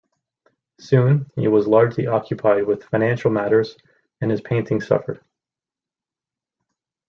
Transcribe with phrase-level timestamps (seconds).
[0.79, 3.77] Soon, he was largely occupied with financial matters
[4.19, 5.23] and his painting suffered.